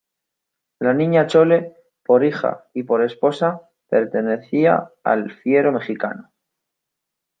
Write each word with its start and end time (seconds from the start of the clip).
la 0.79 0.95
Niña 0.95 1.27
Chole 1.27 1.75
por 2.03 2.25
hija 2.25 2.65
y 2.73 2.81
por 2.81 3.03
esposa, 3.03 3.69
pertenecía 3.87 4.91
al 5.03 5.31
fiero 5.31 5.71
mexicano, 5.71 6.31